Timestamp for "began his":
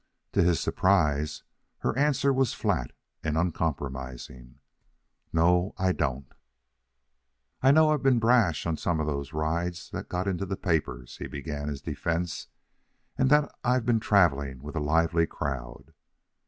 11.27-11.83